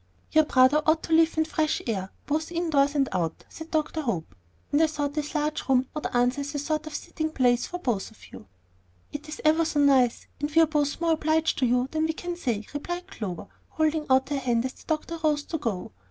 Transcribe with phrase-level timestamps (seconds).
[0.31, 4.01] "Your brother ought to live in fresh air both in doors and out," said Dr.
[4.01, 4.33] Hope;
[4.71, 7.77] "and I thought this large room would answer as a sort of sitting place for
[7.77, 8.47] both of you."
[9.11, 12.35] "It's ever so nice; and we are both more obliged to you than we can
[12.35, 15.91] say," replied Clover, holding out her hand as the doctor rose to go.